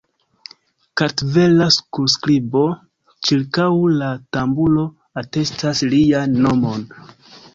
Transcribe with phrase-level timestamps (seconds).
[1.01, 2.63] Kartvela surskribo
[3.29, 3.67] ĉirkaŭ
[3.99, 4.85] la tamburo
[5.23, 6.89] atestas lian nomon.